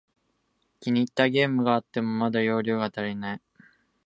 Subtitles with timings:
[0.79, 3.41] 気に入ったゲームがあっても、また容量が足りない